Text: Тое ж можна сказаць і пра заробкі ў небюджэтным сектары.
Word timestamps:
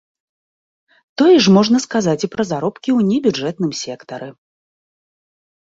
Тое 1.21 1.35
ж 1.47 1.53
можна 1.57 1.77
сказаць 1.85 2.17
і 2.29 2.31
пра 2.37 2.43
заробкі 2.53 2.89
ў 2.97 3.13
небюджэтным 3.13 3.71
сектары. 3.83 4.29